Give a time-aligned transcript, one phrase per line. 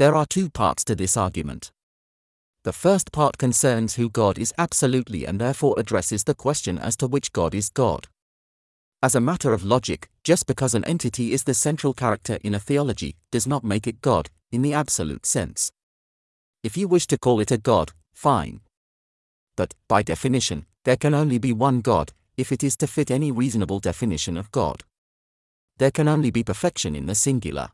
[0.00, 1.72] There are two parts to this argument.
[2.64, 7.06] The first part concerns who God is absolutely and therefore addresses the question as to
[7.06, 8.08] which God is God.
[9.02, 12.58] As a matter of logic, just because an entity is the central character in a
[12.58, 15.70] theology does not make it God, in the absolute sense.
[16.62, 18.62] If you wish to call it a God, fine.
[19.54, 23.30] But, by definition, there can only be one God, if it is to fit any
[23.30, 24.82] reasonable definition of God.
[25.76, 27.68] There can only be perfection in the singular.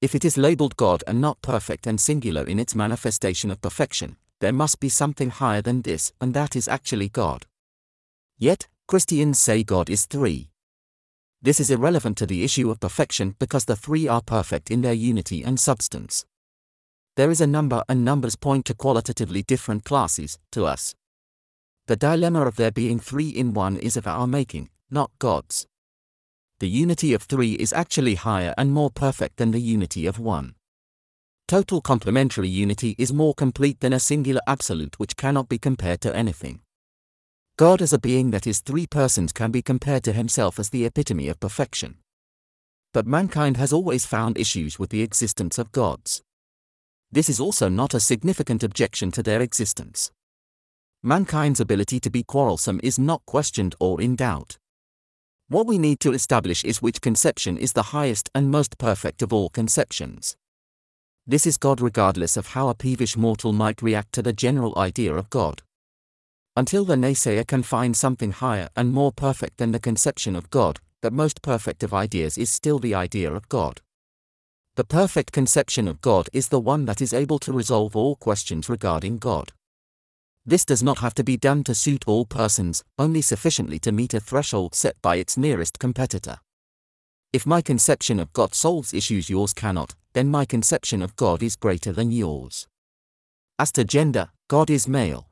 [0.00, 4.16] If it is labeled God and not perfect and singular in its manifestation of perfection,
[4.40, 7.46] there must be something higher than this, and that is actually God.
[8.36, 10.50] Yet, Christians say God is three.
[11.40, 14.92] This is irrelevant to the issue of perfection because the three are perfect in their
[14.92, 16.26] unity and substance.
[17.16, 20.94] There is a number, and numbers point to qualitatively different classes, to us.
[21.86, 25.66] The dilemma of there being three in one is of our making, not God's.
[26.58, 30.54] The unity of three is actually higher and more perfect than the unity of one.
[31.46, 36.16] Total complementary unity is more complete than a singular absolute which cannot be compared to
[36.16, 36.60] anything.
[37.58, 40.86] God as a being that is three persons can be compared to himself as the
[40.86, 41.98] epitome of perfection.
[42.92, 46.22] But mankind has always found issues with the existence of gods.
[47.12, 50.10] This is also not a significant objection to their existence.
[51.02, 54.58] Mankind's ability to be quarrelsome is not questioned or in doubt.
[55.48, 59.32] What we need to establish is which conception is the highest and most perfect of
[59.32, 60.36] all conceptions.
[61.24, 65.14] This is God regardless of how a peevish mortal might react to the general idea
[65.14, 65.62] of God.
[66.56, 70.80] Until the naysayer can find something higher and more perfect than the conception of God,
[71.02, 73.82] that most perfect of ideas is still the idea of God.
[74.74, 78.68] The perfect conception of God is the one that is able to resolve all questions
[78.68, 79.52] regarding God.
[80.46, 84.14] This does not have to be done to suit all persons, only sufficiently to meet
[84.14, 86.38] a threshold set by its nearest competitor.
[87.32, 91.56] If my conception of God solves issues yours cannot, then my conception of God is
[91.56, 92.68] greater than yours.
[93.58, 95.28] As to gender, God is male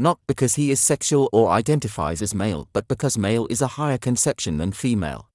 [0.00, 3.98] not because he is sexual or identifies as male, but because male is a higher
[3.98, 5.28] conception than female.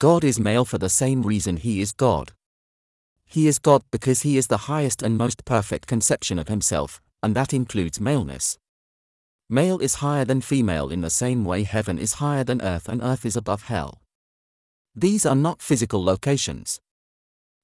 [0.00, 2.32] God is male for the same reason he is God.
[3.24, 7.34] He is God because he is the highest and most perfect conception of himself, and
[7.34, 8.58] that includes maleness.
[9.50, 13.02] Male is higher than female in the same way heaven is higher than earth and
[13.02, 14.02] earth is above hell.
[14.94, 16.80] These are not physical locations.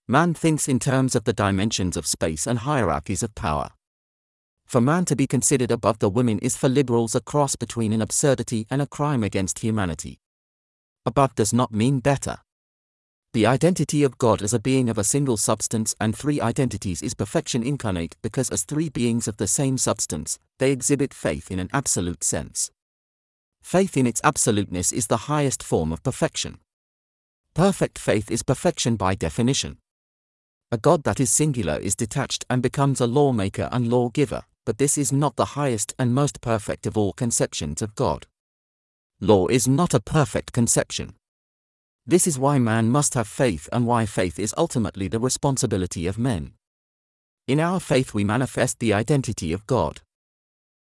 [0.06, 3.70] Man thinks in terms of the dimensions of space and hierarchies of power.
[4.66, 8.00] For man to be considered above the women is for liberals a cross between an
[8.00, 10.20] absurdity and a crime against humanity.
[11.06, 12.38] Above does not mean better.
[13.34, 17.14] The identity of God as a being of a single substance and three identities is
[17.14, 21.68] perfection incarnate because, as three beings of the same substance, they exhibit faith in an
[21.72, 22.70] absolute sense.
[23.60, 26.58] Faith in its absoluteness is the highest form of perfection.
[27.54, 29.78] Perfect faith is perfection by definition.
[30.70, 34.96] A God that is singular is detached and becomes a lawmaker and lawgiver, but this
[34.96, 38.28] is not the highest and most perfect of all conceptions of God.
[39.20, 41.14] Law is not a perfect conception.
[42.06, 46.18] This is why man must have faith and why faith is ultimately the responsibility of
[46.18, 46.52] men.
[47.48, 50.02] In our faith we manifest the identity of God.